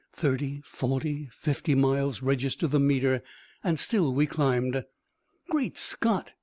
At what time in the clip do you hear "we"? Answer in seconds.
4.15-4.25